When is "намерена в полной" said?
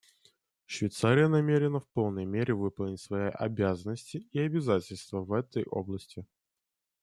1.29-2.25